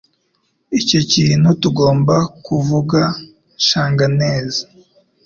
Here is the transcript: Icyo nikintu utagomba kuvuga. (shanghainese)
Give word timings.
Icyo 0.79 0.97
nikintu 1.01 1.47
utagomba 1.55 2.15
kuvuga. 2.45 2.99
(shanghainese) 3.67 4.61